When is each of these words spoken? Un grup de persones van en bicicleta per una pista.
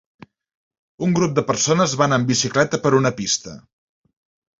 Un 1.07 1.11
grup 1.19 1.35
de 1.39 1.43
persones 1.49 1.93
van 2.03 2.15
en 2.17 2.25
bicicleta 2.31 2.81
per 2.87 2.93
una 3.01 3.13
pista. 3.21 3.55